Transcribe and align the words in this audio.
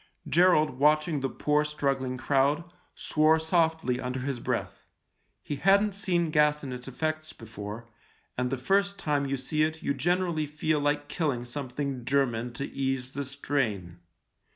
Gerald, 0.27 0.79
watching 0.79 1.19
the 1.19 1.29
poor, 1.29 1.63
struggling 1.63 2.17
crowd, 2.17 2.63
swore 2.95 3.37
softly 3.37 3.99
under 4.01 4.21
his 4.21 4.39
breath. 4.39 4.83
He 5.43 5.57
hadn't 5.57 5.93
seen 5.93 6.31
gas 6.31 6.63
and 6.63 6.73
its 6.73 6.87
effects 6.87 7.33
before, 7.33 7.87
and 8.35 8.49
the 8.49 8.57
first 8.57 8.97
time 8.97 9.27
you 9.27 9.37
see 9.37 9.61
it 9.61 9.83
you 9.83 9.93
generally 9.93 10.47
feel 10.47 10.79
like 10.79 11.07
killing 11.07 11.45
some 11.45 11.69
thing 11.69 12.03
German 12.03 12.51
to 12.53 12.65
ease 12.67 13.13
the 13.13 13.25
strain. 13.25 13.99